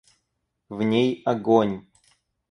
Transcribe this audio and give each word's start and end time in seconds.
В 0.69 0.81
ней 0.83 1.21
огонь. 1.25 1.83